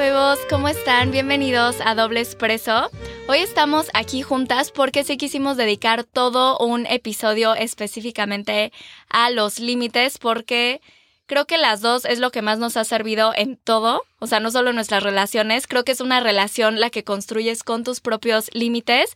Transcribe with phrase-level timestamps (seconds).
[0.00, 1.10] bebos, ¿cómo están?
[1.10, 2.90] Bienvenidos a Doble Expreso.
[3.28, 8.72] Hoy estamos aquí juntas porque sí quisimos dedicar todo un episodio específicamente
[9.10, 10.80] a los límites porque
[11.26, 14.40] creo que las dos es lo que más nos ha servido en todo, o sea,
[14.40, 18.00] no solo en nuestras relaciones, creo que es una relación la que construyes con tus
[18.00, 19.14] propios límites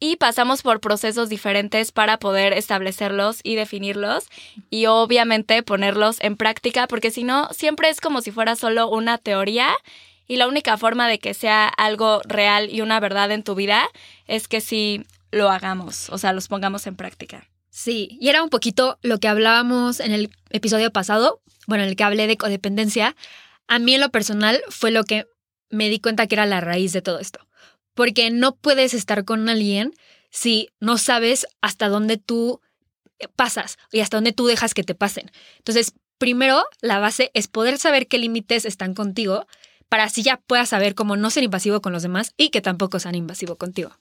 [0.00, 4.28] y pasamos por procesos diferentes para poder establecerlos y definirlos
[4.70, 9.18] y obviamente ponerlos en práctica, porque si no, siempre es como si fuera solo una
[9.18, 9.68] teoría
[10.26, 13.88] y la única forma de que sea algo real y una verdad en tu vida
[14.26, 17.48] es que si lo hagamos, o sea, los pongamos en práctica.
[17.70, 21.96] Sí, y era un poquito lo que hablábamos en el episodio pasado, bueno, en el
[21.96, 23.16] que hablé de codependencia.
[23.66, 25.26] A mí en lo personal fue lo que
[25.70, 27.40] me di cuenta que era la raíz de todo esto
[27.94, 29.94] porque no puedes estar con alguien
[30.30, 32.60] si no sabes hasta dónde tú
[33.18, 35.30] eh, pasas y hasta dónde tú dejas que te pasen.
[35.58, 39.46] Entonces, primero, la base es poder saber qué límites están contigo
[39.94, 42.98] para así ya puedas saber cómo no ser invasivo con los demás y que tampoco
[42.98, 43.96] sean invasivo contigo.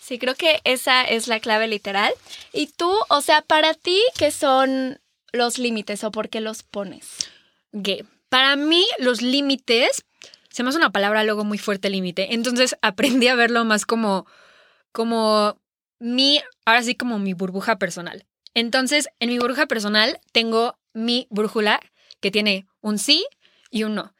[0.00, 2.14] Sí, creo que esa es la clave literal.
[2.54, 7.30] Y tú, o sea, para ti, ¿qué son los límites o por qué los pones?
[7.84, 10.02] Que para mí, los límites
[10.48, 12.32] se me hace una palabra luego muy fuerte límite.
[12.32, 14.24] Entonces aprendí a verlo más como,
[14.92, 15.60] como
[15.98, 18.24] mi, ahora sí como mi burbuja personal.
[18.54, 21.80] Entonces, en mi burbuja personal tengo mi brújula
[22.20, 23.26] que tiene un sí
[23.70, 24.14] y un no.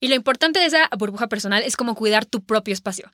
[0.00, 3.10] Y lo importante de esa burbuja personal es como cuidar tu propio espacio.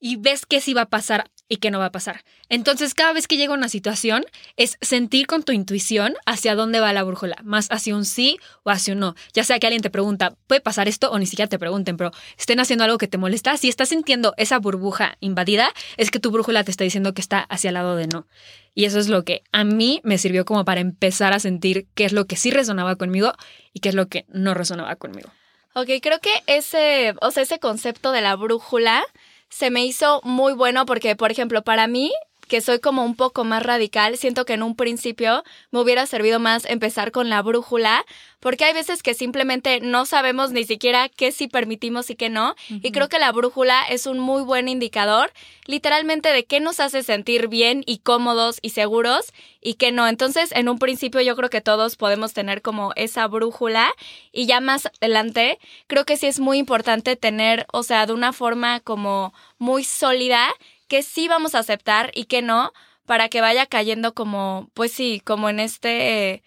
[0.00, 2.24] Y ves qué sí va a pasar y qué no va a pasar.
[2.48, 4.24] Entonces, cada vez que llega una situación,
[4.56, 8.70] es sentir con tu intuición hacia dónde va la brújula, más hacia un sí o
[8.70, 9.14] hacia un no.
[9.34, 11.10] Ya sea que alguien te pregunta, ¿puede pasar esto?
[11.12, 13.56] O ni siquiera te pregunten, pero estén haciendo algo que te molesta.
[13.58, 17.40] Si estás sintiendo esa burbuja invadida, es que tu brújula te está diciendo que está
[17.40, 18.26] hacia el lado de no.
[18.74, 22.06] Y eso es lo que a mí me sirvió como para empezar a sentir qué
[22.06, 23.34] es lo que sí resonaba conmigo
[23.74, 25.30] y qué es lo que no resonaba conmigo.
[25.74, 29.02] Ok, creo que ese, o sea, ese concepto de la brújula
[29.48, 32.12] se me hizo muy bueno porque, por ejemplo, para mí,
[32.52, 36.38] que soy como un poco más radical, siento que en un principio me hubiera servido
[36.38, 38.04] más empezar con la brújula,
[38.40, 42.54] porque hay veces que simplemente no sabemos ni siquiera qué sí permitimos y qué no,
[42.68, 45.32] y creo que la brújula es un muy buen indicador,
[45.64, 50.06] literalmente de qué nos hace sentir bien y cómodos y seguros y qué no.
[50.06, 53.94] Entonces, en un principio yo creo que todos podemos tener como esa brújula
[54.30, 58.34] y ya más adelante creo que sí es muy importante tener, o sea, de una
[58.34, 60.52] forma como muy sólida
[60.92, 62.70] que sí vamos a aceptar y que no,
[63.06, 66.42] para que vaya cayendo como, pues sí, como en este,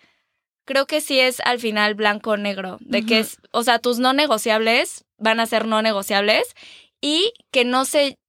[0.65, 3.97] creo que sí es al final blanco o negro, de que es, o sea, tus
[3.97, 6.53] no negociables van a ser no negociables
[7.01, 8.19] y que no se,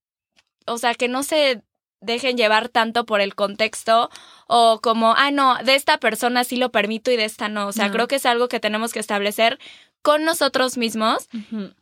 [0.66, 1.62] o sea, que no se
[2.00, 4.08] dejen llevar tanto por el contexto
[4.46, 7.66] o como, ah, no, de esta persona sí lo permito y de esta no.
[7.66, 9.58] O sea, creo que es algo que tenemos que establecer
[10.06, 11.28] con nosotros mismos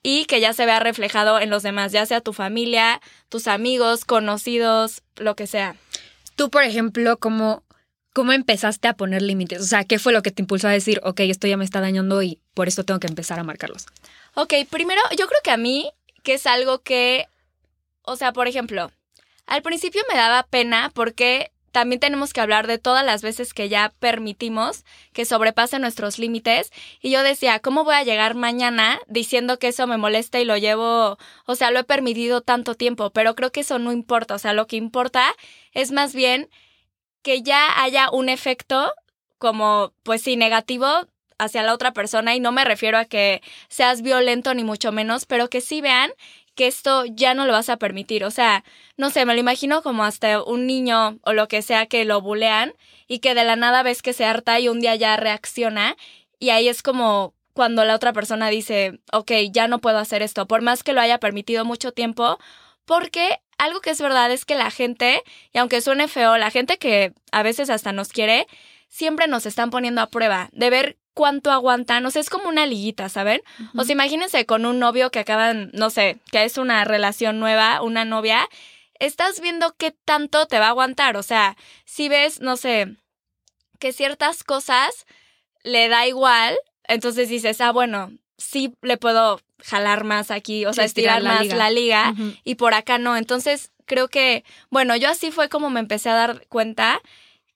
[0.02, 4.06] y que ya se vea reflejado en los demás, ya sea tu familia, tus amigos,
[4.06, 5.76] conocidos, lo que sea.
[6.34, 7.64] Tú, por ejemplo, ¿cómo,
[8.14, 9.60] cómo empezaste a poner límites?
[9.60, 11.82] O sea, ¿qué fue lo que te impulsó a decir, ok, esto ya me está
[11.82, 13.84] dañando y por esto tengo que empezar a marcarlos?
[14.32, 15.92] Ok, primero, yo creo que a mí,
[16.22, 17.26] que es algo que,
[18.00, 18.90] o sea, por ejemplo,
[19.44, 23.68] al principio me daba pena porque también tenemos que hablar de todas las veces que
[23.68, 26.70] ya permitimos que sobrepasen nuestros límites.
[27.02, 30.56] Y yo decía, ¿cómo voy a llegar mañana diciendo que eso me molesta y lo
[30.56, 33.10] llevo, o sea, lo he permitido tanto tiempo?
[33.10, 34.36] Pero creo que eso no importa.
[34.36, 35.34] O sea, lo que importa
[35.72, 36.48] es más bien
[37.22, 38.92] que ya haya un efecto
[39.38, 40.86] como, pues sí, negativo
[41.38, 45.26] hacia la otra persona y no me refiero a que seas violento ni mucho menos,
[45.26, 46.12] pero que sí vean
[46.54, 48.24] que esto ya no lo vas a permitir.
[48.24, 48.64] O sea,
[48.96, 52.20] no sé, me lo imagino como hasta un niño o lo que sea que lo
[52.20, 52.74] bulean
[53.08, 55.96] y que de la nada ves que se harta y un día ya reacciona
[56.38, 60.46] y ahí es como cuando la otra persona dice, ok, ya no puedo hacer esto,
[60.46, 62.38] por más que lo haya permitido mucho tiempo,
[62.84, 65.22] porque algo que es verdad es que la gente,
[65.52, 68.46] y aunque suene feo, la gente que a veces hasta nos quiere,
[68.94, 72.06] siempre nos están poniendo a prueba de ver cuánto aguantan.
[72.06, 73.42] O sea, es como una liguita, ¿saben?
[73.76, 77.82] O sea, imagínense con un novio que acaban, no sé, que es una relación nueva,
[77.82, 78.48] una novia.
[79.00, 81.16] Estás viendo qué tanto te va a aguantar.
[81.16, 82.94] O sea, si ves, no sé,
[83.80, 85.06] que ciertas cosas
[85.64, 90.84] le da igual, entonces dices, ah, bueno, sí le puedo jalar más aquí, o sea,
[90.84, 92.14] estirar, más la liga,
[92.44, 93.16] y por acá no.
[93.16, 97.00] Entonces, creo que, bueno, yo así fue como me empecé a dar cuenta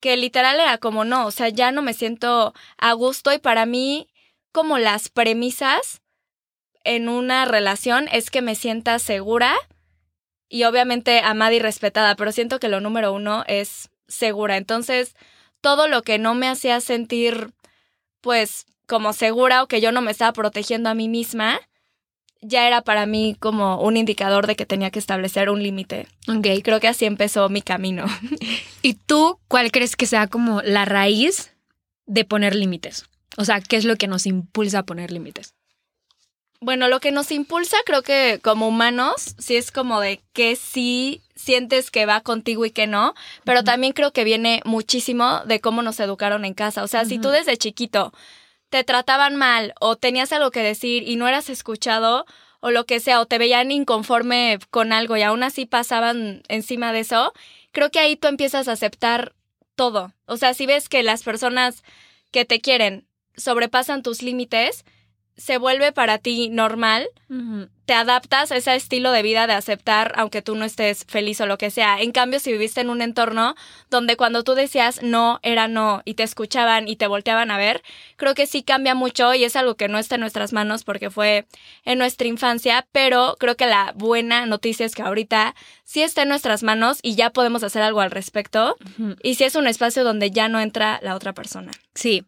[0.01, 3.67] que literal era como no, o sea, ya no me siento a gusto y para
[3.67, 4.09] mí
[4.53, 6.03] como las premisas
[6.85, 9.55] en una relación es que me sienta segura
[10.49, 14.57] y obviamente amada y respetada, pero siento que lo número uno es segura.
[14.57, 15.15] Entonces,
[15.61, 17.53] todo lo que no me hacía sentir,
[18.21, 21.61] pues, como segura o que yo no me estaba protegiendo a mí misma,
[22.41, 26.07] ya era para mí como un indicador de que tenía que establecer un límite.
[26.29, 26.47] Ok.
[26.47, 28.07] Y creo que así empezó mi camino.
[28.83, 31.53] ¿Y tú cuál crees que sea como la raíz
[32.07, 33.07] de poner límites?
[33.37, 35.55] O sea, ¿qué es lo que nos impulsa a poner límites?
[36.61, 41.23] Bueno, lo que nos impulsa, creo que como humanos, sí es como de que sí
[41.37, 43.15] sientes que va contigo y que no,
[43.45, 46.83] pero también creo que viene muchísimo de cómo nos educaron en casa.
[46.83, 48.13] O sea, si tú desde chiquito
[48.71, 52.27] te trataban mal o tenías algo que decir y no eras escuchado
[52.61, 56.93] o lo que sea, o te veían inconforme con algo y aún así pasaban encima
[56.93, 57.33] de eso,
[57.73, 59.35] creo que ahí tú empiezas a aceptar
[59.77, 60.13] todo.
[60.27, 61.85] O sea, si ves que las personas
[62.33, 63.07] que te quieren
[63.37, 64.85] sobrepasan tus límites,
[65.39, 67.09] se vuelve para ti normal,
[67.85, 71.47] te adaptas a ese estilo de vida de aceptar aunque tú no estés feliz o
[71.47, 72.01] lo que sea.
[72.01, 73.55] En cambio, si viviste en un entorno
[73.89, 77.83] donde cuando tú decías no era no y te escuchaban y te volteaban a ver,
[78.17, 81.09] creo que sí cambia mucho y es algo que no está en nuestras manos porque
[81.09, 81.47] fue
[81.85, 85.55] en nuestra infancia, pero creo que la buena noticia es que ahorita
[85.85, 88.77] sí está en nuestras manos y ya podemos hacer algo al respecto
[89.23, 91.71] y sí es un espacio donde ya no entra la otra persona.
[91.95, 92.27] Sí.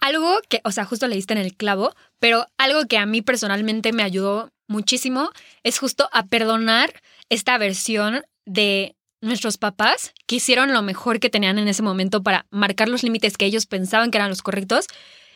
[0.00, 1.94] Algo que, o sea, justo le diste en el clavo,
[2.24, 5.30] pero algo que a mí personalmente me ayudó muchísimo
[5.62, 11.58] es justo a perdonar esta versión de nuestros papás que hicieron lo mejor que tenían
[11.58, 14.86] en ese momento para marcar los límites que ellos pensaban que eran los correctos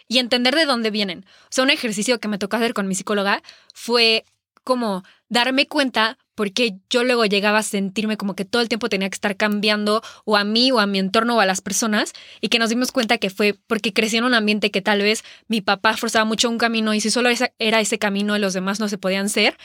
[0.09, 1.27] y entender de dónde vienen.
[1.43, 3.43] O sea, un ejercicio que me tocó hacer con mi psicóloga
[3.75, 4.25] fue
[4.65, 9.11] como darme cuenta porque yo luego llegaba a sentirme como que todo el tiempo tenía
[9.11, 12.47] que estar cambiando o a mí o a mi entorno o a las personas y
[12.47, 15.63] que nos dimos cuenta que fue porque crecí en un ambiente que tal vez mi
[15.63, 18.99] papá forzaba mucho un camino y si solo era ese camino los demás no se
[18.99, 19.57] podían ser.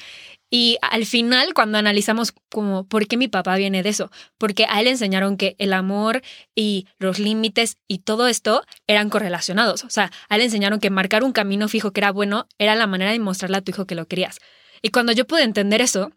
[0.50, 4.10] Y al final, cuando analizamos como por qué mi papá viene de eso,
[4.40, 6.24] porque a él enseñaron que el amor
[6.56, 9.84] y los límites y todo esto eran correlacionados.
[9.84, 12.88] O sea, a él enseñaron que marcar un camino fijo que era bueno era la
[12.88, 14.40] manera de mostrarle a tu hijo que lo querías.
[14.82, 16.12] Y cuando yo pude entender eso,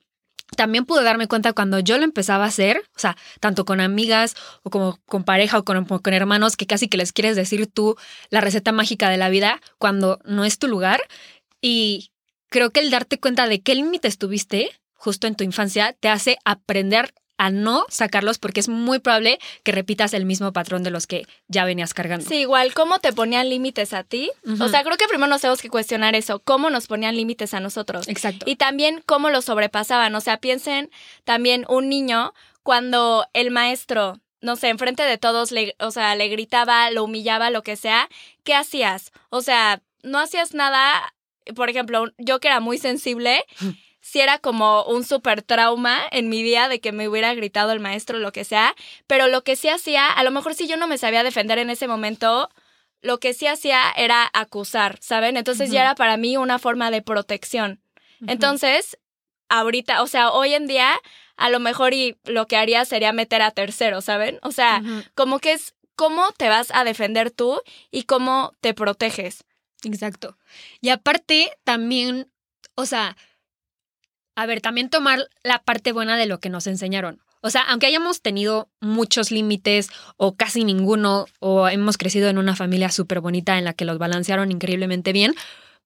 [0.54, 4.36] también pude darme cuenta cuando yo lo empezaba a hacer, o sea, tanto con amigas
[4.62, 7.96] o como con pareja o con, con hermanos, que casi que les quieres decir tú
[8.30, 11.00] la receta mágica de la vida cuando no es tu lugar.
[11.60, 12.10] Y
[12.48, 16.38] creo que el darte cuenta de qué límites tuviste justo en tu infancia te hace
[16.44, 21.06] aprender a no sacarlos porque es muy probable que repitas el mismo patrón de los
[21.06, 22.26] que ya venías cargando.
[22.26, 24.30] Sí, igual, ¿cómo te ponían límites a ti?
[24.60, 27.60] O sea, creo que primero nos tenemos que cuestionar eso, cómo nos ponían límites a
[27.60, 28.08] nosotros.
[28.08, 28.44] Exacto.
[28.48, 30.14] Y también cómo lo sobrepasaban.
[30.14, 30.90] O sea, piensen
[31.24, 36.28] también un niño cuando el maestro, no sé, enfrente de todos, le, o sea, le
[36.28, 38.08] gritaba, lo humillaba, lo que sea,
[38.44, 39.12] ¿qué hacías?
[39.30, 41.14] O sea, no hacías nada,
[41.54, 43.44] por ejemplo, yo que era muy sensible,
[44.06, 47.80] si era como un súper trauma en mi día de que me hubiera gritado el
[47.80, 48.76] maestro, lo que sea,
[49.08, 51.70] pero lo que sí hacía, a lo mejor si yo no me sabía defender en
[51.70, 52.48] ese momento,
[53.02, 55.36] lo que sí hacía era acusar, ¿saben?
[55.36, 57.80] Entonces ya era para mí una forma de protección.
[58.28, 58.96] Entonces,
[59.48, 60.94] ahorita, o sea, hoy en día,
[61.36, 64.38] a lo mejor y lo que haría sería meter a tercero, ¿saben?
[64.42, 64.84] O sea,
[65.16, 67.60] como que es cómo te vas a defender tú
[67.90, 69.42] y cómo te proteges.
[69.82, 70.38] Exacto.
[70.80, 72.30] Y aparte, también,
[72.76, 73.16] o sea,
[74.36, 77.20] a ver, también tomar la parte buena de lo que nos enseñaron.
[77.40, 82.54] O sea, aunque hayamos tenido muchos límites o casi ninguno, o hemos crecido en una
[82.54, 85.34] familia súper bonita en la que los balancearon increíblemente bien,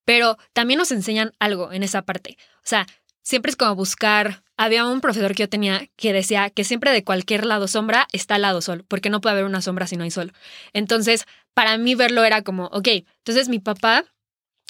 [0.04, 2.36] pero también nos enseñan algo en esa parte.
[2.56, 2.86] O sea,
[3.22, 4.42] siempre es como buscar.
[4.56, 8.34] Había un profesor que yo tenía que decía que siempre de cualquier lado sombra está
[8.34, 10.32] al lado sol, porque no puede haber una sombra si no hay sol.
[10.72, 12.88] Entonces, para mí verlo era como, ok,
[13.18, 14.04] entonces mi papá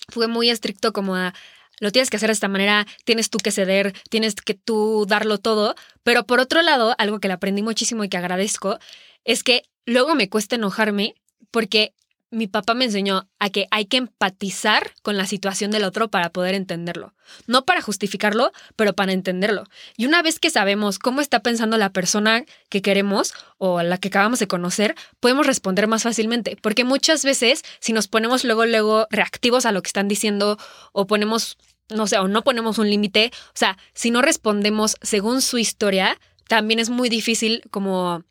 [0.09, 1.35] fue muy estricto como a,
[1.81, 5.39] lo tienes que hacer de esta manera, tienes tú que ceder, tienes que tú darlo
[5.39, 8.79] todo, pero por otro lado, algo que le aprendí muchísimo y que agradezco,
[9.25, 11.15] es que luego me cuesta enojarme
[11.51, 11.95] porque
[12.31, 16.31] mi papá me enseñó a que hay que empatizar con la situación del otro para
[16.31, 17.13] poder entenderlo.
[17.47, 19.65] No para justificarlo, pero para entenderlo.
[19.97, 24.09] Y una vez que sabemos cómo está pensando la persona que queremos o la que
[24.09, 26.57] acabamos de conocer, podemos responder más fácilmente.
[26.61, 30.57] Porque muchas veces, si nos ponemos luego, luego reactivos a lo que están diciendo
[30.93, 31.59] o ponemos,
[31.91, 36.19] no sé, o no ponemos un límite, o sea, si no respondemos según su historia,
[36.49, 38.25] también es muy difícil como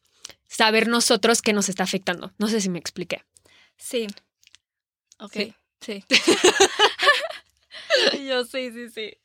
[0.48, 2.34] saber nosotros qué nos está afectando.
[2.38, 3.24] No sé si me expliqué.
[3.78, 4.08] Sí.
[5.20, 5.34] Ok.
[5.34, 5.54] Sí.
[5.82, 6.04] Sí.
[8.28, 9.18] Yo sí, sí, sí.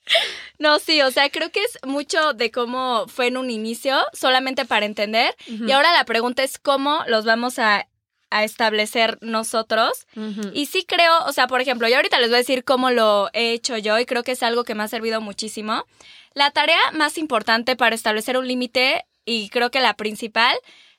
[0.59, 4.65] No, sí, o sea, creo que es mucho de cómo fue en un inicio, solamente
[4.65, 5.35] para entender.
[5.47, 7.87] Y ahora la pregunta es cómo los vamos a,
[8.35, 10.09] a establecer nosotros.
[10.53, 13.31] Y sí creo, o sea, por ejemplo, yo ahorita les voy a decir cómo lo
[13.33, 15.87] he hecho yo y creo que es algo que me ha servido muchísimo.
[16.33, 20.57] La tarea más importante para establecer un límite, y creo que la principal,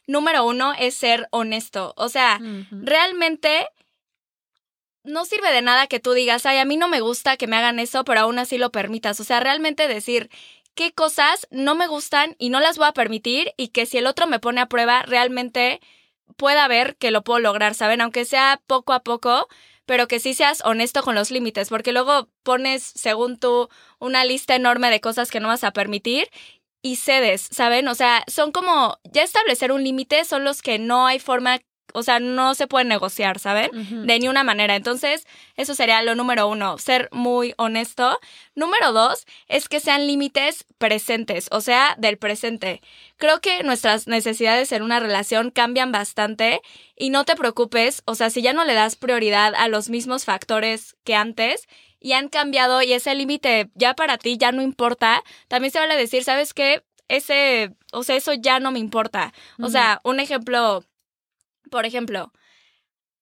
[0.08, 1.94] número uno, es ser honesto.
[1.98, 2.39] O sea,
[2.72, 3.68] realmente
[5.04, 7.58] no sirve de nada que tú digas, ay, a mí no me gusta que me
[7.58, 9.20] hagan eso, pero aún así lo permitas.
[9.20, 10.30] O sea, realmente decir
[10.74, 14.08] qué cosas no me gustan y no las voy a permitir y que si el
[14.08, 15.82] otro me pone a prueba, realmente
[16.38, 18.01] pueda ver que lo puedo lograr, ¿saben?
[18.01, 19.48] Aunque sea poco a poco,
[19.86, 24.55] pero que sí seas honesto con los límites, porque luego pones, según tú, una lista
[24.55, 26.29] enorme de cosas que no vas a permitir
[26.82, 27.88] y cedes, ¿saben?
[27.88, 31.60] O sea, son como, ya establecer un límite son los que no hay forma
[31.94, 33.72] o sea, no se puede negociar, ¿saben?
[34.06, 34.75] De ni una manera.
[34.75, 35.25] Entonces,
[35.56, 38.20] eso sería lo número uno, ser muy honesto.
[38.56, 42.82] Número dos es que sean límites presentes, o sea, del presente.
[43.18, 46.62] Creo que nuestras necesidades en una relación cambian bastante
[46.96, 50.25] y no te preocupes, o sea, si ya no le das prioridad a los mismos
[50.25, 51.68] factores que antes,
[52.06, 55.98] y han cambiado y ese límite ya para ti ya no importa, también se vale
[55.98, 56.84] decir, ¿sabes qué?
[57.08, 59.34] Ese, o sea, eso ya no me importa.
[59.60, 60.84] O sea, un ejemplo
[61.72, 62.31] por ejemplo,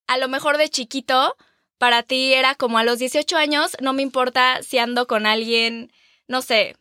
[0.08, 1.36] a lo mejor de chiquito,
[1.78, 5.92] para ti era como a los 18 años, no me importa si ando con alguien,
[6.28, 6.76] no sé,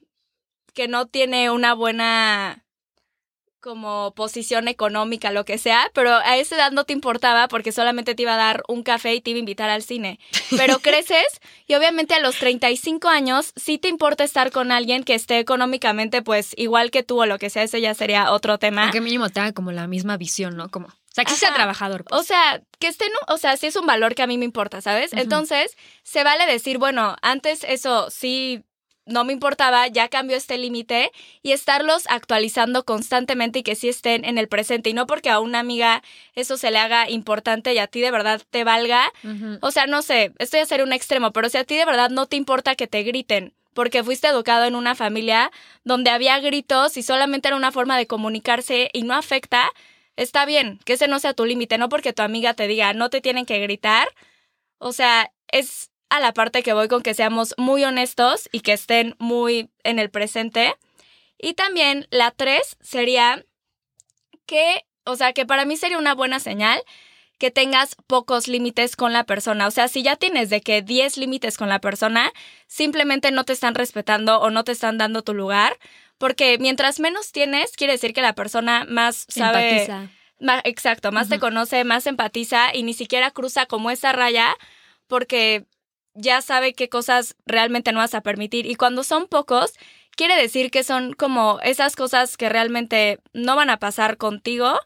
[0.74, 2.64] que no tiene una buena
[3.62, 8.14] como posición económica, lo que sea, pero a esa edad no te importaba porque solamente
[8.14, 10.18] te iba a dar un café y te iba a invitar al cine.
[10.50, 15.14] Pero creces y obviamente a los 35 años sí te importa estar con alguien que
[15.14, 18.90] esté económicamente pues igual que tú o lo que sea, ese ya sería otro tema.
[18.90, 20.68] Que mínimo tenga como la misma visión, ¿no?
[20.68, 22.04] Como o sea, que sea trabajador.
[22.04, 22.18] Pues.
[22.20, 24.80] O sea, que esté, o sea, sí es un valor que a mí me importa,
[24.80, 25.12] ¿sabes?
[25.12, 28.64] Entonces, se vale decir, bueno, antes eso sí
[29.04, 31.10] no me importaba, ya cambió este límite
[31.42, 35.40] y estarlos actualizando constantemente y que sí estén en el presente y no porque a
[35.40, 36.02] una amiga
[36.34, 39.12] eso se le haga importante y a ti de verdad te valga.
[39.60, 42.08] O sea, no sé, estoy a ser un extremo, pero si a ti de verdad
[42.08, 45.50] no te importa que te griten porque fuiste educado en una familia
[45.84, 49.70] donde había gritos y solamente era una forma de comunicarse y no afecta,
[50.16, 53.10] está bien, que ese no sea tu límite, no porque tu amiga te diga no
[53.10, 54.08] te tienen que gritar.
[54.78, 58.72] O sea, es a la parte que voy con que seamos muy honestos y que
[58.72, 60.74] estén muy en el presente.
[61.38, 63.44] Y también la tres sería
[64.46, 66.82] que, o sea, que para mí sería una buena señal
[67.38, 69.66] que tengas pocos límites con la persona.
[69.66, 72.30] O sea, si ya tienes de que 10 límites con la persona,
[72.68, 75.76] simplemente no te están respetando o no te están dando tu lugar,
[76.22, 79.82] porque mientras menos tienes, quiere decir que la persona más sabe...
[79.82, 80.08] Empatiza.
[80.62, 84.54] exacto, más te conoce, más empatiza y ni siquiera cruza como esa raya
[85.08, 85.66] porque
[86.14, 88.66] ya sabe qué cosas realmente no vas a permitir.
[88.66, 89.72] Y cuando son pocos,
[90.14, 94.78] quiere decir que son como esas cosas que realmente no van a pasar contigo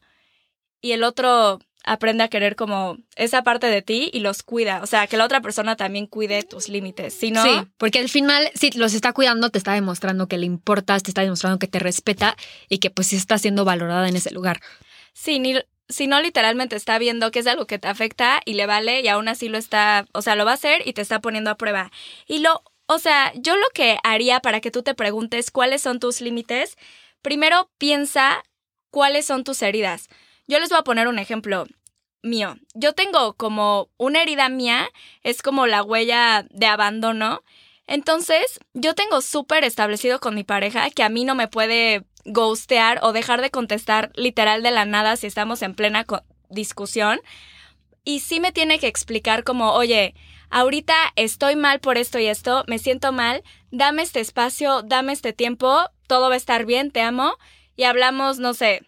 [0.81, 4.81] y el otro aprende a querer como esa parte de ti y los cuida.
[4.83, 7.14] O sea, que la otra persona también cuide tus límites.
[7.14, 7.43] Si no...
[7.43, 11.11] Sí, porque al final, si los está cuidando, te está demostrando que le importas, te
[11.11, 12.37] está demostrando que te respeta
[12.69, 14.61] y que pues sí está siendo valorada en ese lugar.
[15.14, 15.55] Sí, ni,
[15.88, 19.09] si no literalmente está viendo que es algo que te afecta y le vale y
[19.09, 21.57] aún así lo está, o sea, lo va a hacer y te está poniendo a
[21.57, 21.93] prueba.
[22.26, 26.00] Y lo, o sea, yo lo que haría para que tú te preguntes cuáles son
[26.00, 26.76] tus límites,
[27.23, 28.43] primero piensa
[28.90, 30.09] cuáles son tus heridas.
[30.49, 31.66] Yo les voy a poner un ejemplo
[32.26, 32.56] mío.
[32.75, 34.88] Yo tengo como una herida mía,
[35.23, 37.42] es como la huella de abandono.
[37.87, 42.99] Entonces, yo tengo súper establecido con mi pareja que a mí no me puede ghostear
[43.02, 46.04] o dejar de contestar literal de la nada si estamos en plena
[46.50, 47.21] discusión.
[48.04, 50.14] Y sí me tiene que explicar como, oye,
[50.50, 55.33] ahorita estoy mal por esto y esto, me siento mal, dame este espacio, dame este
[55.33, 57.35] tiempo, todo va a estar bien, te amo.
[57.76, 58.83] Y hablamos, no sé,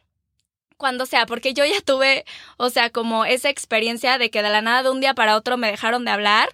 [0.79, 2.25] cuando sea, porque yo ya tuve,
[2.57, 5.59] o sea, como esa experiencia de que de la nada de un día para otro
[5.59, 6.49] me dejaron de hablar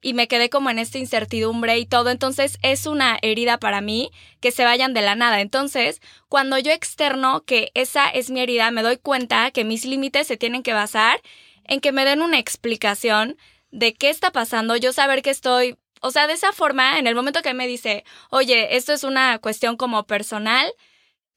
[0.00, 2.10] y me quedé como en esta incertidumbre y todo.
[2.10, 5.40] Entonces es una herida para mí que se vayan de la nada.
[5.40, 10.26] Entonces, cuando yo externo que esa es mi herida, me doy cuenta que mis límites
[10.26, 11.20] se tienen que basar
[11.64, 13.36] en que me den una explicación
[13.70, 17.14] de qué está pasando, yo saber que estoy, o sea, de esa forma, en el
[17.14, 20.72] momento que me dice, oye, esto es una cuestión como personal,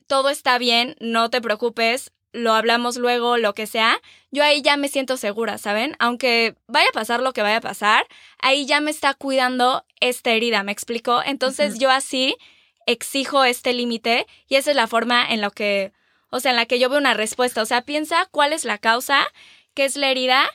[0.08, 4.00] todo está bien, no te preocupes, lo hablamos luego, lo que sea,
[4.32, 5.96] yo ahí ya me siento segura, ¿saben?
[6.00, 8.08] Aunque vaya a pasar lo que vaya a pasar,
[8.40, 11.22] ahí ya me está cuidando esta herida, ¿me explico?
[11.26, 12.36] Entonces yo así
[12.86, 15.92] exijo este límite y esa es la forma en la que,
[16.30, 18.78] o sea, en la que yo veo una respuesta, o sea, piensa cuál es la
[18.78, 19.28] causa,
[19.74, 20.50] qué es la herida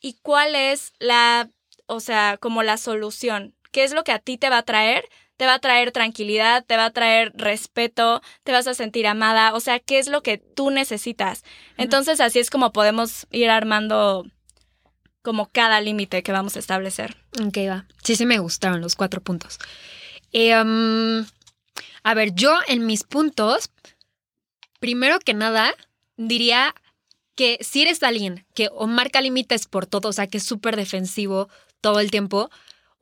[0.00, 1.48] y cuál es la,
[1.86, 5.08] o sea, como la solución, qué es lo que a ti te va a traer
[5.42, 9.54] te va a traer tranquilidad, te va a traer respeto, te vas a sentir amada,
[9.54, 11.42] o sea, ¿qué es lo que tú necesitas?
[11.76, 14.24] Entonces así es como podemos ir armando
[15.20, 17.16] como cada límite que vamos a establecer.
[17.44, 17.86] Ok, va.
[18.04, 19.58] Sí, sí me gustaron los cuatro puntos.
[20.30, 21.26] Em,
[22.04, 23.72] a ver, yo en mis puntos,
[24.78, 25.74] primero que nada,
[26.16, 26.72] diría
[27.34, 30.76] que si eres alguien que o marca límites por todo, o sea, que es súper
[30.76, 31.48] defensivo
[31.80, 32.48] todo el tiempo,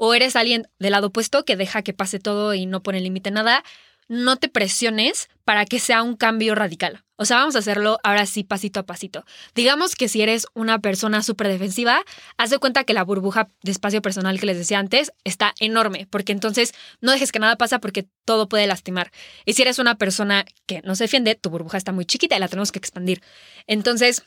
[0.03, 3.29] o eres alguien del lado opuesto que deja que pase todo y no pone límite
[3.29, 3.65] a nada,
[4.09, 7.05] no te presiones para que sea un cambio radical.
[7.17, 9.27] O sea, vamos a hacerlo ahora sí pasito a pasito.
[9.55, 12.03] Digamos que si eres una persona súper defensiva,
[12.39, 16.07] haz de cuenta que la burbuja de espacio personal que les decía antes está enorme,
[16.09, 19.13] porque entonces no dejes que nada pasa porque todo puede lastimar.
[19.45, 22.41] Y si eres una persona que no se defiende, tu burbuja está muy chiquita y
[22.41, 23.21] la tenemos que expandir.
[23.67, 24.23] Entonces,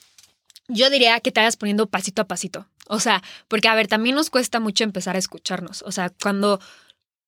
[0.68, 2.68] yo diría que te vayas poniendo pasito a pasito.
[2.88, 5.84] O sea, porque a ver, también nos cuesta mucho empezar a escucharnos.
[5.84, 6.60] O sea, cuando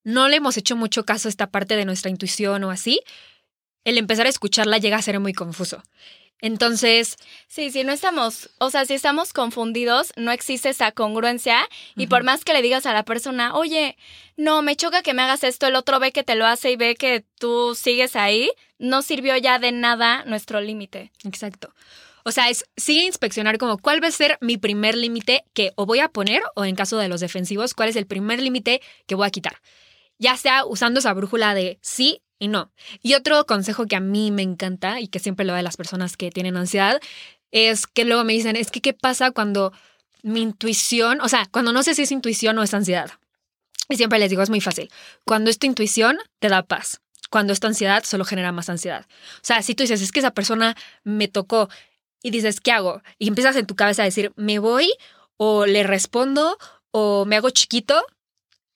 [0.03, 3.01] no le hemos hecho mucho caso a esta parte de nuestra intuición o así,
[3.83, 5.83] el empezar a escucharla llega a ser muy confuso.
[6.41, 11.57] Entonces, sí, si no estamos, o sea, si estamos confundidos, no existe esa congruencia
[11.95, 13.97] y por más que le digas a la persona, oye,
[14.35, 16.75] no, me choca que me hagas esto, el otro ve que te lo hace y
[16.75, 21.11] ve que tú sigues ahí, no sirvió ya de nada nuestro límite.
[21.23, 21.73] Exacto.
[22.27, 25.85] O sea, es sigue inspeccionar como cuál va a ser mi primer límite que o
[25.85, 29.13] voy a poner o en caso de los defensivos, cuál es el primer límite que
[29.13, 29.61] voy a quitar.
[30.17, 32.71] Ya sea usando esa brújula de sí y no.
[33.03, 35.77] Y otro consejo que a mí me encanta y que siempre lo doy a las
[35.77, 36.99] personas que tienen ansiedad
[37.51, 39.71] es que luego me dicen, es que qué pasa cuando
[40.23, 43.11] mi intuición, o sea, cuando no sé si es intuición o es ansiedad.
[43.87, 44.89] Y siempre les digo, es muy fácil.
[45.25, 47.01] Cuando es tu intuición, te da paz.
[47.29, 49.05] Cuando es tu ansiedad, solo genera más ansiedad.
[49.35, 51.69] O sea, si tú dices, es que esa persona me tocó
[52.25, 53.03] y dices, ¿qué hago?
[53.19, 54.91] Y empiezas en tu cabeza a decir, ¿me voy?
[55.37, 56.57] ¿O le respondo?
[56.89, 58.03] ¿O me hago chiquito?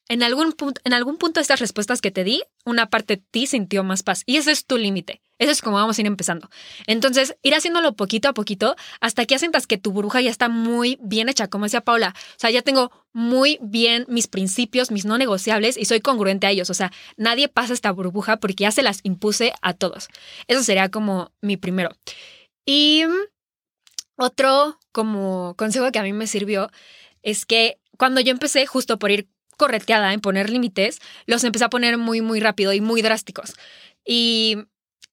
[0.09, 3.23] en algún, punto, en algún punto de estas respuestas que te di, una parte de
[3.31, 4.23] ti sintió más paz.
[4.25, 5.21] Y ese es tu límite.
[5.37, 6.49] Eso es como vamos a ir empezando.
[6.87, 10.97] Entonces, ir haciéndolo poquito a poquito hasta que sientas que tu burbuja ya está muy
[11.01, 12.15] bien hecha, como decía Paula.
[12.17, 16.49] O sea, ya tengo muy bien mis principios, mis no negociables y soy congruente a
[16.49, 16.71] ellos.
[16.71, 20.09] O sea, nadie pasa esta burbuja porque ya se las impuse a todos.
[20.47, 21.91] Eso sería como mi primero.
[22.65, 23.03] Y
[24.19, 26.69] otro como consejo que a mí me sirvió
[27.23, 31.69] es que cuando yo empecé justo por ir correteada en poner límites, los empecé a
[31.69, 33.55] poner muy, muy rápido y muy drásticos.
[34.05, 34.57] Y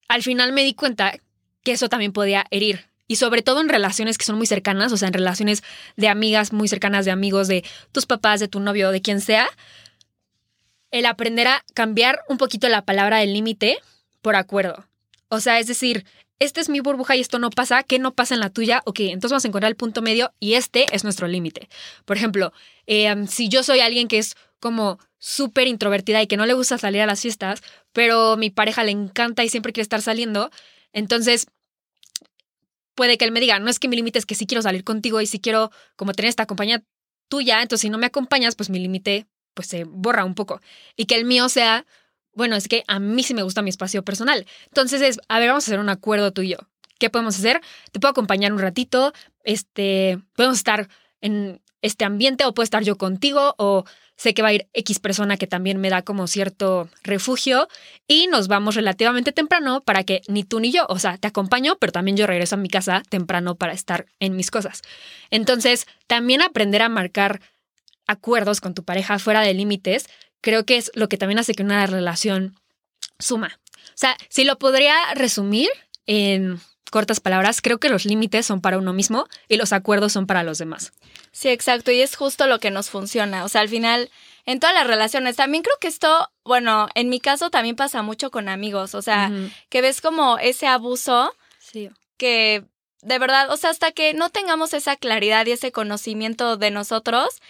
[0.09, 1.15] al final me di cuenta
[1.63, 2.87] que eso también podía herir.
[3.07, 5.63] Y sobre todo en relaciones que son muy cercanas, o sea, en relaciones
[5.97, 9.49] de amigas muy cercanas, de amigos, de tus papás, de tu novio, de quien sea,
[10.91, 13.79] el aprender a cambiar un poquito la palabra del límite
[14.21, 14.85] por acuerdo.
[15.29, 16.05] O sea, es decir,
[16.39, 18.83] esta es mi burbuja y esto no pasa, ¿qué no pasa en la tuya?
[18.85, 21.69] Ok, entonces vamos a encontrar el punto medio y este es nuestro límite.
[22.05, 22.53] Por ejemplo,
[22.87, 26.79] em, si yo soy alguien que es como súper introvertida y que no le gusta
[26.79, 30.51] salir a las fiestas, pero mi pareja le encanta y siempre quiere estar saliendo,
[30.93, 31.47] entonces
[32.95, 34.85] puede que él me diga, no es que mi límite es que sí quiero salir
[34.85, 36.83] contigo y sí quiero como tener esta compañía
[37.29, 40.61] tuya, entonces si no me acompañas, pues mi límite pues se borra un poco.
[40.97, 41.87] Y que el mío sea,
[42.37, 44.47] bueno, es que a mí sí me gusta mi espacio personal.
[44.67, 46.59] Entonces es, a ver, vamos a hacer un acuerdo tú y yo.
[46.99, 47.61] ¿Qué podemos hacer?
[47.93, 50.89] Te puedo acompañar un ratito, este, podemos estar
[51.21, 53.85] en este ambiente o puedo estar yo contigo o
[54.17, 57.69] sé que va a ir X persona que también me da como cierto refugio
[58.07, 61.77] y nos vamos relativamente temprano para que ni tú ni yo, o sea, te acompaño,
[61.79, 64.83] pero también yo regreso a mi casa temprano para estar en mis cosas.
[65.31, 67.41] Entonces, también aprender a marcar
[68.07, 70.07] acuerdos con tu pareja fuera de límites
[70.47, 72.55] creo que es lo que también hace que una relación
[73.19, 73.59] suma.
[73.89, 75.69] O sea, si lo podría resumir
[76.07, 76.61] en
[76.93, 80.45] cortas palabras, creo que los límites son para uno mismo y los acuerdos son para
[80.45, 80.93] los demás.
[81.33, 83.45] Sí, exacto, y es justo lo que nos funciona.
[83.45, 84.09] O sea, al final,
[84.45, 88.31] en todas las relaciones, también creo que esto, bueno, en mi caso también pasa mucho
[88.31, 89.33] con amigos, o sea,
[89.69, 91.91] que ves como ese abuso sí.
[92.19, 92.63] que
[93.03, 97.43] de verdad, o sea, hasta que no tengamos esa claridad y ese conocimiento de nosotros,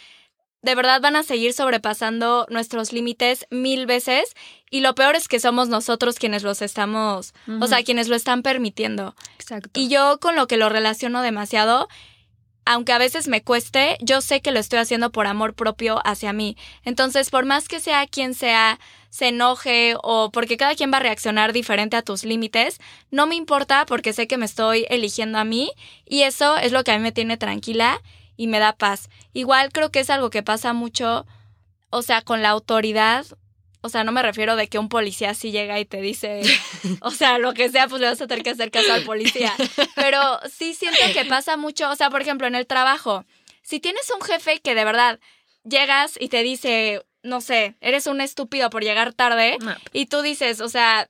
[0.67, 4.35] de verdad van a seguir sobrepasando nuestros límites mil veces
[4.69, 8.43] y lo peor es que somos nosotros quienes los estamos, o sea, quienes lo están
[8.43, 9.15] permitiendo.
[9.39, 9.71] Exacto.
[9.75, 11.87] Y yo con lo que lo relaciono demasiado,
[12.65, 16.33] aunque a veces me cueste, yo sé que lo estoy haciendo por amor propio hacia
[16.33, 16.57] mí.
[16.83, 21.01] Entonces, por más que sea quien sea, se enoje o porque cada quien va a
[21.01, 22.81] reaccionar diferente a tus límites,
[23.13, 25.71] no me importa porque sé que me estoy eligiendo a mí
[26.05, 28.03] y eso es lo que a mí me tiene tranquila
[28.37, 29.09] y me da paz.
[29.33, 31.27] Igual creo que es algo que pasa mucho,
[31.90, 33.27] o sea, con la autoridad.
[33.81, 36.42] O sea, no me refiero de que un policía sí llega y te dice,
[37.01, 39.53] o sea, lo que sea, pues le vas a tener que hacer caso al policía.
[39.94, 40.20] Pero
[40.51, 43.25] sí siento que pasa mucho, o sea, por ejemplo, en el trabajo,
[43.62, 45.20] si tienes un jefe que de verdad
[45.64, 49.59] llegas y te dice, no sé, eres un estúpido por llegar tarde,
[49.92, 51.09] y tú dices, o sea,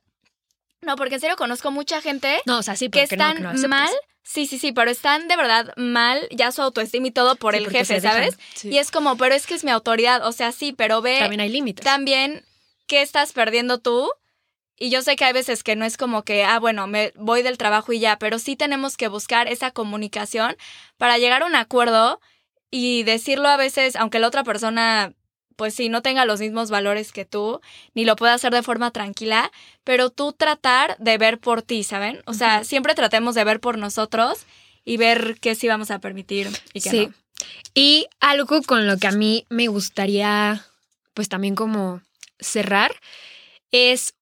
[0.81, 3.89] no, porque en serio conozco mucha gente no, o sea, sí, que están mal
[4.27, 7.69] Sí, sí, sí, pero están de verdad mal ya su autoestima y todo por el
[7.69, 8.37] jefe, ¿sabes?
[8.61, 11.19] Y es como, pero es que es mi autoridad, o sea, sí, pero ve...
[11.19, 11.85] También hay límites.
[11.85, 12.45] También,
[12.87, 14.11] ¿qué estás perdiendo tú?
[14.77, 17.41] Y yo sé que hay veces que no es como que, ah, bueno, me voy
[17.41, 20.57] del trabajo y ya, pero sí tenemos que buscar esa comunicación
[20.97, 22.19] para llegar a un acuerdo
[22.69, 25.13] y decirlo a veces, aunque la otra persona
[25.57, 27.59] pues sí, no tenga los mismos valores que tú,
[27.93, 29.51] ni lo pueda hacer de forma tranquila,
[29.83, 32.21] pero tú tratar de ver por ti, ¿saben?
[32.25, 34.45] O sea, siempre tratemos de ver por nosotros
[34.85, 37.07] y ver qué sí vamos a permitir y qué Sí.
[37.07, 37.13] no.
[37.73, 40.65] Y algo con lo que a mí me gustaría,
[41.13, 42.01] pues también como
[42.39, 42.95] cerrar,
[43.71, 44.13] es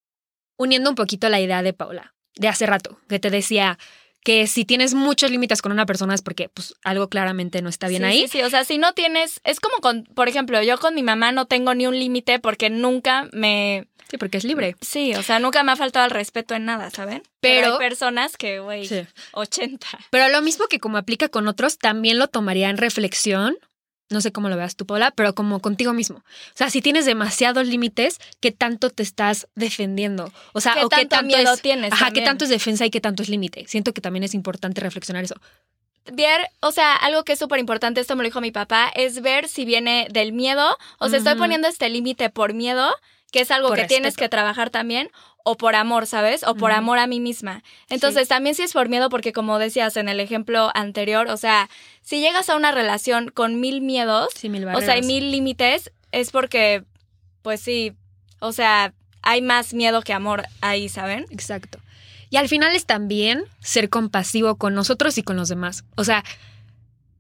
[0.58, 3.78] uniendo un poquito la idea de Paula, de hace rato, que te decía
[4.26, 7.88] que si tienes muchos límites con una persona es porque pues algo claramente no está
[7.88, 8.22] bien Sí, ahí.
[8.24, 11.04] Sí, sí, o sea, si no tienes, es como con, por ejemplo, yo con mi
[11.04, 14.76] mamá no tengo ni un límite porque nunca me, Sí, porque es libre.
[14.82, 17.22] sí, o sea, nunca me ha faltado el respeto en nada, ¿saben?
[17.40, 19.06] Pero- hay personas que, güey, Sí.
[19.34, 19.88] 80.
[20.10, 23.56] Pero lo mismo que como aplica con otros, también lo tomaría en reflexión.
[24.10, 26.18] No sé cómo lo veas tú, Paula, pero como contigo mismo.
[26.18, 30.32] O sea, si tienes demasiados límites, ¿qué tanto te estás defendiendo?
[30.54, 32.24] O sea, ¿Qué o qué tanto tanto miedo es, tienes Ajá, también?
[32.24, 33.66] qué tanto es defensa y qué tanto es límite.
[33.68, 35.36] Siento que también es importante reflexionar eso.
[36.14, 39.22] ver, o sea, algo que es súper importante, esto me lo dijo mi papá, es
[39.24, 42.96] ver si viene del miedo, o sea, estoy poniendo este límite por miedo,
[43.36, 45.12] que es algo Por que tienes que trabajar también,
[45.44, 46.44] o por amor, ¿sabes?
[46.44, 47.64] O por amor a mí misma.
[47.90, 51.70] Entonces, también si es por miedo, porque como decías en el ejemplo anterior, o sea,
[52.02, 55.92] si llegas a una relación con mil miedos, Sí, mil o sea, hay mil límites,
[56.14, 56.86] es porque,
[57.42, 57.92] pues sí,
[58.40, 61.26] o sea, hay más miedo que amor ahí, ¿saben?
[61.30, 61.80] Exacto.
[62.30, 65.84] Y al final es también ser compasivo con nosotros y con los demás.
[65.98, 66.24] O sea,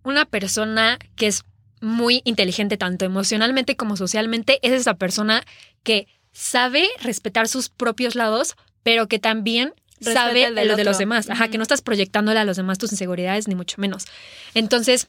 [0.03, 1.43] una persona que es
[1.81, 5.43] muy inteligente tanto emocionalmente como socialmente es esa persona
[5.83, 11.29] que sabe respetar sus propios lados, pero que también Respeta sabe lo de los demás.
[11.29, 14.05] Ajá, que no estás proyectándole a los demás tus inseguridades, ni mucho menos.
[14.53, 15.07] Entonces,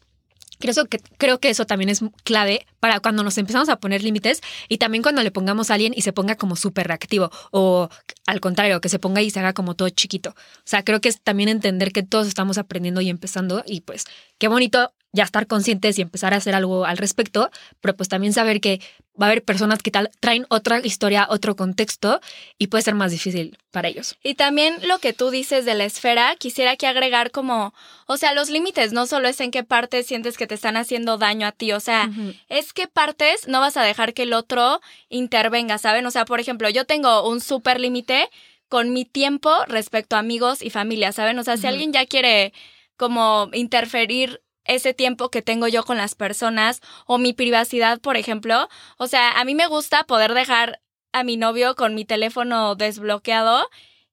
[0.58, 4.40] creo que, creo que eso también es clave para cuando nos empezamos a poner límites
[4.68, 7.88] y también cuando le pongamos a alguien y se ponga como súper reactivo o
[8.26, 10.30] al contrario, que se ponga y se haga como todo chiquito.
[10.30, 14.04] O sea, creo que es también entender que todos estamos aprendiendo y empezando y pues
[14.38, 17.50] qué bonito ya estar conscientes y empezar a hacer algo al respecto,
[17.80, 18.80] pero pues también saber que
[19.20, 22.20] va a haber personas que tal traen otra historia, otro contexto
[22.58, 24.16] y puede ser más difícil para ellos.
[24.22, 27.74] Y también lo que tú dices de la esfera, quisiera que agregar como,
[28.06, 31.18] o sea, los límites no solo es en qué partes sientes que te están haciendo
[31.18, 32.10] daño a ti, o sea,
[32.48, 36.06] es qué partes no vas a dejar que el otro intervenga, ¿saben?
[36.06, 38.28] O sea, por ejemplo, yo tengo un súper límite
[38.68, 41.38] con mi tiempo respecto a amigos y familia, ¿saben?
[41.38, 42.52] O sea, si alguien ya quiere
[42.96, 48.68] como interferir ese tiempo que tengo yo con las personas o mi privacidad, por ejemplo,
[48.98, 50.80] o sea, a mí me gusta poder dejar
[51.12, 53.66] a mi novio con mi teléfono desbloqueado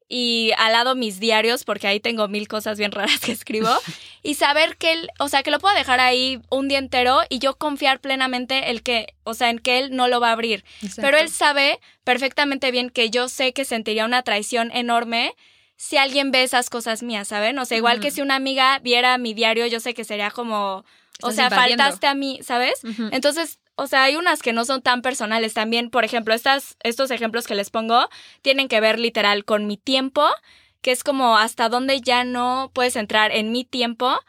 [0.07, 3.69] y al lado mis diarios, porque ahí tengo mil cosas bien raras que escribo,
[4.23, 7.39] y saber que él, o sea, que lo puedo dejar ahí un día entero y
[7.39, 10.63] yo confiar plenamente el que, o sea, en que él no lo va a abrir.
[10.97, 15.35] Pero él sabe perfectamente bien que yo sé que sentiría una traición enorme
[15.75, 17.57] si alguien ve esas cosas mías, ¿saben?
[17.59, 20.85] O sea, igual que si una amiga viera mi diario, yo sé que sería como,
[21.21, 21.83] o Estás sea, invadiendo.
[21.83, 22.81] faltaste a mí, ¿sabes?
[23.11, 25.89] Entonces, o sea, hay unas que no son tan personales también.
[25.89, 28.07] Por ejemplo, estas, estos ejemplos que les pongo
[28.41, 30.27] tienen que ver literal con mi tiempo,
[30.81, 34.19] que es como hasta dónde ya no puedes entrar en mi tiempo,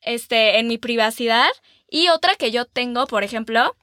[0.00, 1.48] este, en mi privacidad.
[1.90, 3.76] Y otra que yo tengo, por ejemplo,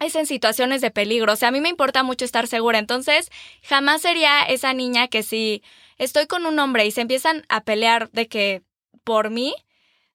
[0.00, 1.32] es en situaciones de peligro.
[1.32, 2.78] O sea, a mí me importa mucho estar segura.
[2.78, 3.30] Entonces,
[3.62, 5.62] jamás sería esa niña que si
[5.96, 8.62] estoy con un hombre y se empiezan a pelear de que
[9.04, 9.54] por mí,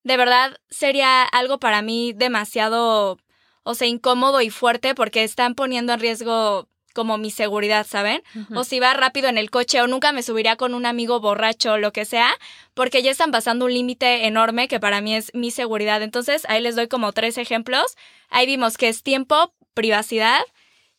[0.03, 3.17] de verdad sería algo para mí demasiado,
[3.63, 8.21] o sea, incómodo y fuerte porque están poniendo en riesgo como mi seguridad, ¿saben?
[8.53, 11.73] O si va rápido en el coche o nunca me subiría con un amigo borracho
[11.73, 12.29] o lo que sea,
[12.75, 16.03] porque ya están pasando un límite enorme que para mí es mi seguridad.
[16.03, 17.97] Entonces, ahí les doy como tres ejemplos.
[18.29, 20.41] Ahí vimos que es tiempo, privacidad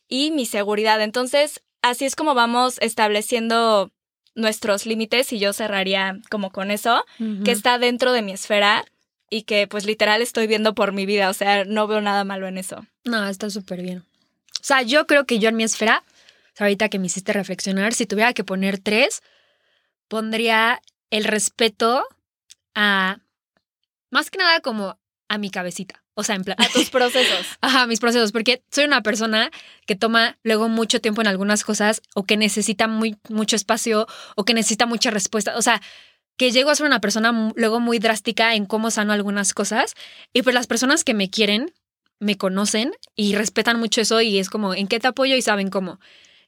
[0.07, 1.01] y mi seguridad.
[1.01, 3.91] Entonces, así es como vamos estableciendo
[4.35, 7.03] nuestros límites y yo cerraría como con eso,
[7.43, 8.85] que está dentro de mi esfera
[9.29, 12.47] y que pues literal estoy viendo por mi vida, o sea, no veo nada malo
[12.47, 12.85] en eso.
[13.05, 13.99] No, está súper bien.
[13.99, 16.03] O sea, yo creo que yo en mi esfera,
[16.59, 19.23] ahorita que me hiciste reflexionar, si tuviera que poner tres,
[20.07, 22.05] pondría el respeto
[22.73, 23.19] a,
[24.09, 26.03] más que nada como a mi cabecita.
[26.15, 26.57] O sea, en plan...
[26.59, 27.45] A tus procesos.
[27.61, 29.51] Ajá, mis procesos, porque soy una persona
[29.85, 34.45] que toma luego mucho tiempo en algunas cosas o que necesita muy, mucho espacio o
[34.45, 35.57] que necesita mucha respuesta.
[35.57, 35.81] O sea,
[36.37, 39.93] que llego a ser una persona luego muy drástica en cómo sano algunas cosas
[40.33, 41.73] y pues las personas que me quieren
[42.19, 45.69] me conocen y respetan mucho eso y es como en qué te apoyo y saben
[45.69, 45.99] cómo.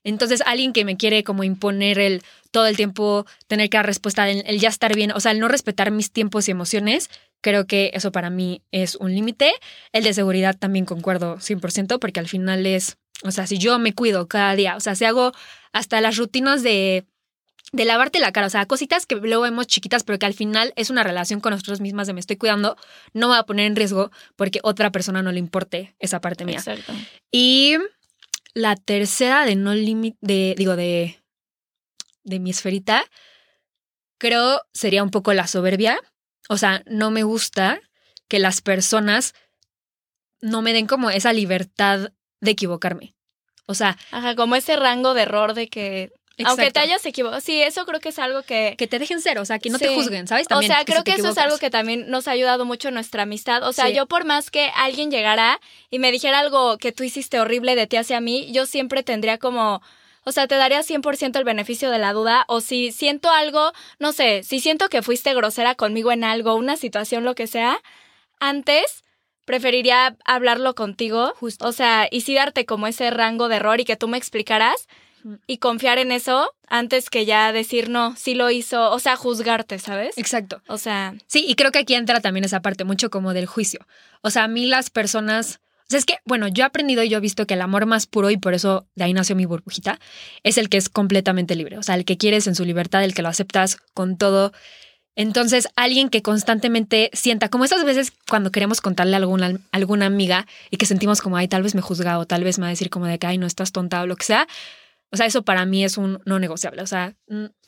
[0.03, 4.29] Entonces, alguien que me quiere como imponer el todo el tiempo tener que dar respuesta,
[4.29, 7.09] el, el ya estar bien, o sea, el no respetar mis tiempos y emociones,
[7.41, 9.53] creo que eso para mí es un límite.
[9.91, 13.93] El de seguridad también concuerdo 100% porque al final es, o sea, si yo me
[13.93, 15.31] cuido cada día, o sea, si hago
[15.71, 17.05] hasta las rutinas de
[17.73, 20.73] de lavarte la cara, o sea, cositas que luego vemos chiquitas, pero que al final
[20.75, 22.77] es una relación con nosotros mismas de me estoy cuidando,
[23.13, 26.45] no me voy a poner en riesgo porque otra persona no le importe esa parte
[26.45, 26.57] mía.
[26.57, 26.93] Exacto.
[27.31, 27.75] Y
[28.53, 31.19] la tercera de no límite, de, digo, de,
[32.23, 33.03] de mi esferita,
[34.17, 35.99] creo sería un poco la soberbia.
[36.49, 37.79] O sea, no me gusta
[38.27, 39.33] que las personas
[40.41, 43.15] no me den como esa libertad de equivocarme.
[43.65, 46.11] O sea, Ajá, como ese rango de error de que.
[46.45, 47.41] Aunque te hayas equivocado.
[47.41, 48.75] Sí, eso creo que es algo que.
[48.77, 49.85] que te dejen ser, o sea, que no Sí.
[49.85, 50.45] te juzguen, ¿sabes?
[50.45, 52.89] o También, sea, si creo que eso es algo que también nos ha ayudado mucho
[52.89, 53.63] en nuestra amistad.
[53.67, 53.93] O sea, Sí.
[53.95, 57.87] yo por más que alguien llegara y me dijera algo que tú hiciste horrible de
[57.87, 59.81] ti hacia mí, yo siempre tendría como,
[60.27, 62.43] o sea, te daría 100% el beneficio de la duda.
[62.49, 66.75] O si siento algo, no sé, si siento que fuiste grosera conmigo en algo, una
[66.75, 67.79] situación, lo que sea,
[68.41, 69.05] antes
[69.45, 71.33] preferiría hablarlo contigo.
[71.39, 71.65] Justo.
[71.65, 74.89] O sea, y sí darte como ese rango de error y que tú me explicaras
[75.47, 79.79] y confiar en eso antes que ya decir no, sí lo hizo, o sea, juzgarte,
[79.79, 80.17] ¿sabes?
[80.17, 80.61] Exacto.
[80.67, 83.87] O sea, Sí, y creo que aquí entra también esa parte mucho como del juicio.
[84.21, 85.61] O sea, a mí las personas...
[85.87, 87.85] O sea, es que, bueno, yo he aprendido y yo he visto que el amor
[87.85, 89.99] más puro, y por eso de ahí nació mi burbujita,
[90.43, 91.77] es el que es completamente libre.
[91.77, 94.51] O sea, el que quieres en su libertad, el que lo aceptas con todo.
[95.15, 100.45] Entonces, alguien que constantemente sienta, como esas veces cuando queremos contarle a alguna, alguna amiga
[100.69, 102.71] y que sentimos como, ay, tal vez me juzga o tal vez me va a
[102.71, 104.45] decir como de que, ay, no estás tonta o lo que sea.
[105.11, 106.81] O sea, eso para mí es un no negociable.
[106.81, 107.15] O sea,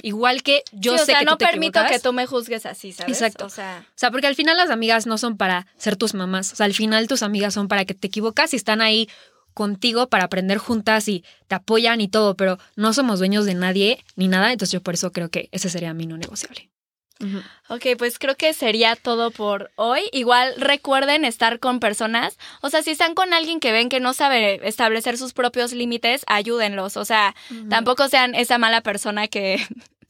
[0.01, 2.13] igual que yo sí, sé o sea, que no tú te permito equivocas, que tú
[2.13, 3.13] me juzgues así, ¿sabes?
[3.13, 3.45] Exacto.
[3.45, 6.51] O sea, o sea, porque al final las amigas no son para ser tus mamás.
[6.51, 9.07] O sea, al final tus amigas son para que te equivocas y están ahí
[9.53, 14.03] contigo para aprender juntas y te apoyan y todo, pero no somos dueños de nadie
[14.15, 14.51] ni nada.
[14.51, 16.69] Entonces yo por eso creo que ese sería mi no negociable.
[17.67, 20.01] Ok, pues creo que sería todo por hoy.
[20.11, 24.13] Igual recuerden estar con personas, o sea, si están con alguien que ven que no
[24.13, 26.97] sabe establecer sus propios límites, ayúdenlos.
[26.97, 27.35] O sea,
[27.69, 29.59] tampoco sean esa mala persona que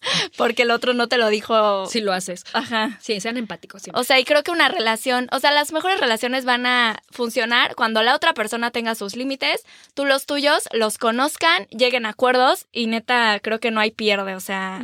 [0.37, 1.85] porque el otro no te lo dijo.
[1.87, 2.43] Si lo haces.
[2.53, 2.97] Ajá.
[3.01, 3.83] Sí, sean empáticos.
[3.83, 3.99] siempre.
[3.99, 7.75] O sea, y creo que una relación, o sea, las mejores relaciones van a funcionar
[7.75, 12.67] cuando la otra persona tenga sus límites, tú los tuyos, los conozcan, lleguen a acuerdos
[12.71, 14.81] y neta, creo que no hay pierde, o sea,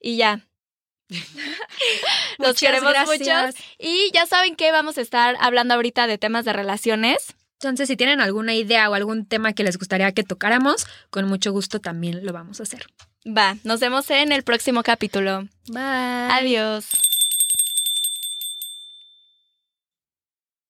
[0.00, 0.44] y ya.
[2.38, 3.46] Los queremos gracias.
[3.54, 3.64] mucho.
[3.78, 7.34] Y ya saben que vamos a estar hablando ahorita de temas de relaciones.
[7.60, 11.50] Entonces, si tienen alguna idea o algún tema que les gustaría que tocáramos, con mucho
[11.50, 12.86] gusto también lo vamos a hacer.
[13.26, 15.48] Va, nos vemos en el próximo capítulo.
[15.66, 15.82] Bye.
[16.30, 16.86] Adiós.